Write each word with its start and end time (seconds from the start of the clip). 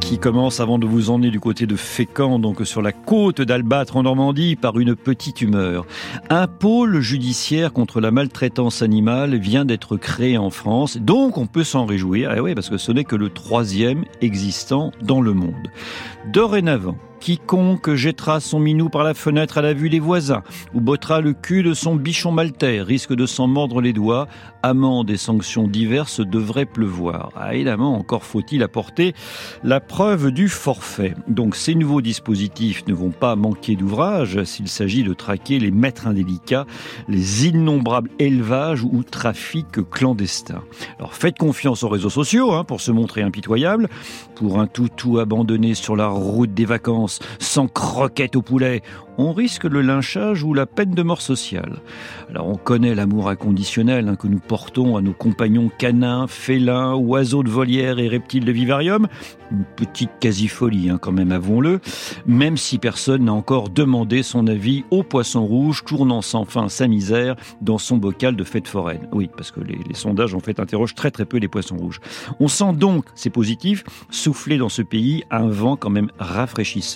Qui 0.00 0.18
commence 0.18 0.58
avant 0.58 0.80
de 0.80 0.86
vous 0.86 1.10
emmener 1.10 1.30
du 1.30 1.38
côté 1.38 1.66
de 1.66 1.76
Fécamp, 1.76 2.40
donc 2.40 2.66
sur 2.66 2.82
la 2.82 2.90
côte 2.90 3.40
d'Albâtre 3.40 3.96
en 3.96 4.02
Normandie, 4.02 4.56
par 4.56 4.80
une 4.80 4.96
petite 4.96 5.42
humeur. 5.42 5.86
Un 6.28 6.48
pôle 6.48 6.98
judiciaire 6.98 7.72
contre 7.72 8.00
la 8.00 8.10
maltraitance 8.10 8.82
animale 8.82 9.36
vient 9.36 9.64
d'être 9.64 9.96
créé 9.96 10.38
en 10.38 10.50
France, 10.50 10.96
donc 10.96 11.38
on 11.38 11.46
peut 11.46 11.62
s'en 11.62 11.86
réjouir, 11.86 12.32
eh 12.36 12.40
oui, 12.40 12.56
parce 12.56 12.68
que 12.68 12.78
ce 12.78 12.90
n'est 12.90 13.04
que 13.04 13.14
le 13.14 13.30
troisième 13.30 14.04
existant 14.22 14.90
dans 15.02 15.20
le 15.20 15.34
monde. 15.34 15.70
Dorénavant, 16.32 16.96
Quiconque 17.26 17.96
jettera 17.96 18.38
son 18.38 18.60
minou 18.60 18.88
par 18.88 19.02
la 19.02 19.12
fenêtre 19.12 19.58
à 19.58 19.60
la 19.60 19.74
vue 19.74 19.90
des 19.90 19.98
voisins 19.98 20.44
ou 20.74 20.80
bottera 20.80 21.20
le 21.20 21.32
cul 21.32 21.64
de 21.64 21.74
son 21.74 21.96
bichon 21.96 22.30
maltais 22.30 22.80
risque 22.80 23.12
de 23.12 23.26
s'en 23.26 23.48
mordre 23.48 23.80
les 23.80 23.92
doigts. 23.92 24.28
Amendes 24.62 25.10
et 25.10 25.16
sanctions 25.16 25.66
diverses 25.66 26.20
devraient 26.20 26.66
pleuvoir. 26.66 27.30
Ah, 27.34 27.54
évidemment, 27.54 27.96
encore 27.96 28.22
faut-il 28.22 28.62
apporter 28.62 29.12
la 29.64 29.80
preuve 29.80 30.30
du 30.30 30.48
forfait. 30.48 31.14
Donc 31.26 31.56
ces 31.56 31.74
nouveaux 31.74 32.00
dispositifs 32.00 32.86
ne 32.86 32.94
vont 32.94 33.10
pas 33.10 33.34
manquer 33.34 33.74
d'ouvrage 33.74 34.44
s'il 34.44 34.68
s'agit 34.68 35.02
de 35.02 35.12
traquer 35.12 35.58
les 35.58 35.72
maîtres 35.72 36.06
indélicats, 36.06 36.66
les 37.08 37.48
innombrables 37.48 38.10
élevages 38.20 38.84
ou 38.84 39.02
trafics 39.02 39.88
clandestins. 39.90 40.62
Alors 41.00 41.14
faites 41.14 41.38
confiance 41.38 41.82
aux 41.82 41.88
réseaux 41.88 42.08
sociaux 42.08 42.52
hein, 42.52 42.62
pour 42.62 42.80
se 42.80 42.92
montrer 42.92 43.22
impitoyable. 43.22 43.88
Pour 44.36 44.60
un 44.60 44.68
toutou 44.68 45.18
abandonné 45.18 45.74
sur 45.74 45.96
la 45.96 46.06
route 46.06 46.54
des 46.54 46.66
vacances, 46.66 47.15
sans 47.38 47.68
croquettes 47.68 48.36
au 48.36 48.42
poulet, 48.42 48.82
on 49.18 49.32
risque 49.32 49.64
le 49.64 49.80
lynchage 49.80 50.42
ou 50.42 50.52
la 50.52 50.66
peine 50.66 50.92
de 50.92 51.02
mort 51.02 51.22
sociale. 51.22 51.80
Alors 52.28 52.48
on 52.48 52.56
connaît 52.56 52.94
l'amour 52.94 53.28
inconditionnel 53.28 54.08
hein, 54.08 54.16
que 54.16 54.26
nous 54.26 54.38
portons 54.38 54.96
à 54.96 55.00
nos 55.00 55.12
compagnons 55.12 55.70
canins, 55.78 56.26
félins, 56.26 56.94
oiseaux 56.94 57.42
de 57.42 57.48
volière 57.48 57.98
et 57.98 58.08
reptiles 58.08 58.44
de 58.44 58.52
vivarium. 58.52 59.06
Une 59.52 59.64
petite 59.76 60.10
quasi-folie 60.20 60.90
hein, 60.90 60.98
quand 61.00 61.12
même, 61.12 61.32
avouons-le. 61.32 61.80
Même 62.26 62.56
si 62.56 62.78
personne 62.78 63.24
n'a 63.24 63.32
encore 63.32 63.68
demandé 63.68 64.22
son 64.22 64.46
avis 64.48 64.84
au 64.90 65.02
poisson 65.02 65.46
rouge 65.46 65.84
tournant 65.84 66.20
sans 66.20 66.44
fin 66.44 66.68
sa 66.68 66.88
misère 66.88 67.36
dans 67.60 67.78
son 67.78 67.96
bocal 67.96 68.36
de 68.36 68.44
fête 68.44 68.68
foraine. 68.68 69.08
Oui, 69.12 69.30
parce 69.36 69.50
que 69.50 69.60
les, 69.60 69.78
les 69.88 69.94
sondages 69.94 70.34
en 70.34 70.40
fait 70.40 70.60
interrogent 70.60 70.94
très 70.94 71.10
très 71.10 71.24
peu 71.24 71.38
les 71.38 71.48
poissons 71.48 71.76
rouges. 71.76 72.00
On 72.40 72.48
sent 72.48 72.72
donc, 72.74 73.04
c'est 73.14 73.30
positif, 73.30 73.84
souffler 74.10 74.58
dans 74.58 74.68
ce 74.68 74.82
pays 74.82 75.24
un 75.30 75.48
vent 75.48 75.76
quand 75.76 75.90
même 75.90 76.10
rafraîchissant, 76.18 76.95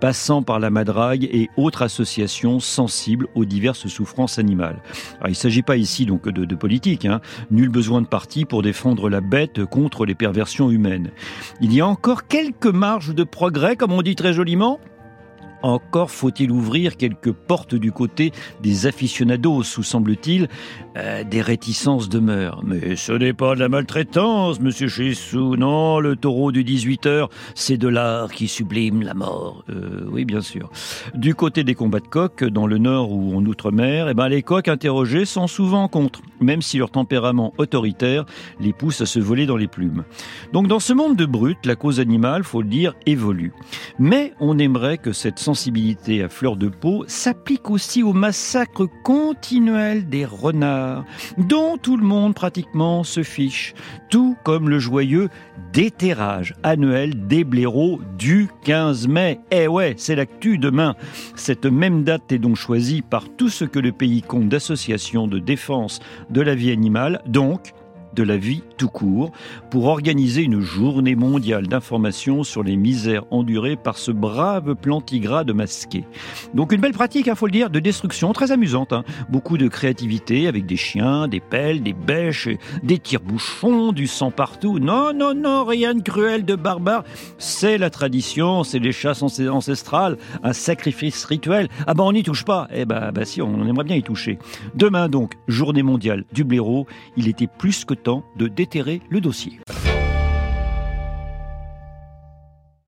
passant 0.00 0.42
par 0.42 0.58
la 0.58 0.70
madrague 0.70 1.24
et 1.24 1.48
autres 1.56 1.82
associations 1.82 2.60
sensibles 2.60 3.26
aux 3.34 3.44
diverses 3.44 3.88
souffrances 3.88 4.38
animales. 4.38 4.82
il 5.24 5.30
ne 5.30 5.34
s'agit 5.34 5.62
pas 5.62 5.76
ici 5.76 6.06
donc 6.06 6.28
de, 6.28 6.54
politique, 6.54 7.04
hein. 7.04 7.20
nul 7.50 7.68
besoin 7.68 8.02
de 8.02 8.06
parti 8.06 8.44
pour 8.44 8.62
défendre 8.62 9.08
la 9.08 9.20
bête 9.20 9.64
contre 9.64 10.06
les 10.06 10.14
perversions 10.14 10.70
humaines. 10.70 11.10
Il 11.60 11.74
y 11.74 11.80
a 11.80 11.86
encore 11.86 12.26
quelques 12.26 12.66
marges 12.66 13.14
de 13.14 13.24
progrès, 13.24 13.76
comme 13.76 13.92
on 13.92 14.02
dit 14.02 14.16
très 14.16 14.32
joliment, 14.32 14.80
encore 15.62 16.10
faut-il 16.10 16.50
ouvrir 16.50 16.96
quelques 16.96 17.32
portes 17.32 17.74
du 17.74 17.92
côté 17.92 18.32
des 18.62 18.86
aficionados, 18.86 19.62
où 19.78 19.82
semble-t-il, 19.82 20.48
euh, 20.96 21.24
des 21.24 21.40
réticences 21.40 22.08
demeurent. 22.08 22.62
Mais 22.64 22.96
ce 22.96 23.12
n'est 23.12 23.32
pas 23.32 23.54
de 23.54 23.60
la 23.60 23.68
maltraitance, 23.68 24.60
monsieur 24.60 24.88
Chessou, 24.88 25.56
non, 25.56 26.00
le 26.00 26.16
taureau 26.16 26.52
du 26.52 26.64
18h, 26.64 27.28
c'est 27.54 27.76
de 27.76 27.88
l'art 27.88 28.30
qui 28.32 28.48
sublime 28.48 29.02
la 29.02 29.14
mort. 29.14 29.64
Euh, 29.70 30.06
oui, 30.10 30.24
bien 30.24 30.40
sûr. 30.40 30.70
Du 31.14 31.34
côté 31.34 31.64
des 31.64 31.74
combats 31.74 32.00
de 32.00 32.06
coqs, 32.06 32.44
dans 32.44 32.66
le 32.66 32.78
nord 32.78 33.12
ou 33.12 33.36
en 33.36 33.44
outre-mer, 33.44 34.08
eh 34.08 34.14
ben, 34.14 34.28
les 34.28 34.42
coqs 34.42 34.68
interrogés 34.68 35.24
sont 35.24 35.46
souvent 35.46 35.88
contre, 35.88 36.20
même 36.42 36.62
si 36.62 36.78
leur 36.78 36.90
tempérament 36.90 37.52
autoritaire 37.58 38.24
les 38.60 38.72
pousse 38.72 39.00
à 39.00 39.06
se 39.06 39.18
voler 39.18 39.46
dans 39.46 39.56
les 39.56 39.68
plumes. 39.68 40.04
Donc 40.52 40.68
dans 40.68 40.80
ce 40.80 40.92
monde 40.92 41.16
de 41.16 41.26
brutes, 41.26 41.64
la 41.64 41.76
cause 41.76 42.00
animale, 42.00 42.44
faut 42.44 42.62
le 42.62 42.68
dire, 42.68 42.94
évolue. 43.06 43.52
Mais 43.98 44.32
on 44.40 44.58
aimerait 44.58 44.98
que 44.98 45.12
cette 45.12 45.38
sensibilité 45.38 46.22
à 46.22 46.28
fleur 46.28 46.56
de 46.56 46.68
peau 46.68 47.04
s'applique 47.06 47.70
aussi 47.70 48.02
au 48.02 48.12
massacre 48.12 48.86
continuel 49.04 50.08
des 50.08 50.24
renards, 50.24 51.04
dont 51.38 51.76
tout 51.76 51.96
le 51.96 52.04
monde 52.04 52.34
pratiquement 52.34 53.04
se 53.04 53.22
fiche, 53.22 53.74
tout 54.10 54.36
comme 54.44 54.68
le 54.68 54.78
joyeux 54.78 55.28
déterrage 55.72 56.54
annuel 56.62 57.26
des 57.26 57.44
blaireaux 57.44 58.00
du 58.18 58.48
15 58.64 59.08
mai. 59.08 59.40
Eh 59.50 59.68
ouais, 59.68 59.94
c'est 59.96 60.14
l'actu 60.14 60.58
demain. 60.58 60.94
Cette 61.34 61.66
même 61.66 62.04
date 62.04 62.30
est 62.32 62.38
donc 62.38 62.56
choisie 62.56 63.02
par 63.02 63.24
tout 63.36 63.48
ce 63.48 63.64
que 63.64 63.78
le 63.78 63.92
pays 63.92 64.22
compte 64.22 64.48
d'associations 64.48 65.26
de 65.26 65.38
défense 65.38 66.00
de 66.32 66.40
la 66.40 66.54
vie 66.54 66.70
animale, 66.70 67.20
donc 67.26 67.74
de 68.14 68.22
la 68.22 68.36
vie 68.36 68.62
tout 68.76 68.88
court, 68.88 69.32
pour 69.70 69.86
organiser 69.86 70.42
une 70.42 70.60
journée 70.60 71.14
mondiale 71.14 71.66
d'information 71.66 72.44
sur 72.44 72.62
les 72.62 72.76
misères 72.76 73.24
endurées 73.30 73.76
par 73.76 73.98
ce 73.98 74.10
brave 74.10 74.74
plantigrade 74.74 75.50
masqué. 75.52 76.04
Donc 76.54 76.72
une 76.72 76.80
belle 76.80 76.92
pratique, 76.92 77.26
il 77.26 77.30
hein, 77.30 77.34
faut 77.34 77.46
le 77.46 77.52
dire, 77.52 77.70
de 77.70 77.80
destruction, 77.80 78.32
très 78.32 78.52
amusante. 78.52 78.92
Hein. 78.92 79.04
Beaucoup 79.28 79.58
de 79.58 79.68
créativité 79.68 80.46
avec 80.46 80.66
des 80.66 80.76
chiens, 80.76 81.28
des 81.28 81.40
pelles, 81.40 81.82
des 81.82 81.92
bêches, 81.92 82.48
des 82.82 82.98
tire-bouchons, 82.98 83.92
du 83.92 84.06
sang 84.06 84.30
partout. 84.30 84.78
Non, 84.78 85.12
non, 85.14 85.34
non, 85.34 85.64
rien 85.64 85.94
de 85.94 86.02
cruel, 86.02 86.44
de 86.44 86.54
barbare. 86.54 87.04
C'est 87.38 87.78
la 87.78 87.90
tradition, 87.90 88.64
c'est 88.64 88.78
les 88.78 88.92
chasses 88.92 89.22
ancestrales, 89.22 90.16
un 90.42 90.52
sacrifice 90.52 91.24
rituel. 91.24 91.68
Ah 91.86 91.94
ben 91.94 92.04
on 92.04 92.12
n'y 92.12 92.22
touche 92.22 92.44
pas. 92.44 92.68
Eh 92.72 92.84
ben, 92.84 93.12
ben 93.12 93.24
si, 93.24 93.42
on 93.42 93.66
aimerait 93.66 93.84
bien 93.84 93.96
y 93.96 94.02
toucher. 94.02 94.38
Demain 94.74 95.08
donc, 95.08 95.34
journée 95.48 95.82
mondiale 95.82 96.24
du 96.32 96.44
blaireau, 96.44 96.86
il 97.16 97.28
était 97.28 97.46
plus 97.46 97.84
que 97.84 97.94
temps 98.02 98.24
de 98.36 98.48
déterrer 98.48 99.00
le 99.08 99.20
dossier. 99.20 99.60